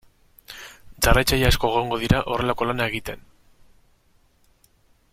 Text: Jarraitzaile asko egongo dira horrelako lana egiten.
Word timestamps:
Jarraitzaile 1.07 1.45
asko 1.51 1.69
egongo 1.73 1.99
dira 2.05 2.23
horrelako 2.33 2.69
lana 2.71 2.89
egiten. 2.93 3.23